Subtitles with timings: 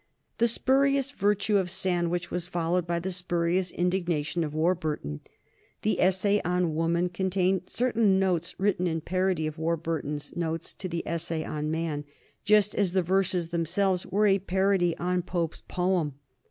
[0.39, 5.19] The spurious virtue of Sandwich was followed by the spurious indignation of Warburton.
[5.83, 11.07] The "Essay on Woman" contained certain notes written in parody of Warburton's notes to the
[11.07, 12.03] "Essay on Man,"
[12.43, 16.15] just as the verses themselves were a parody on Pope's poem.